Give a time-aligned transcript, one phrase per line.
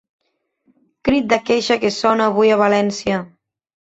[1.09, 3.21] Crit de queixa que sona avui a València.